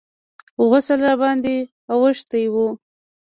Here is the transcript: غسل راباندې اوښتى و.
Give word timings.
غسل 0.69 0.99
راباندې 1.07 1.57
اوښتى 1.93 2.43
و. 2.53 2.55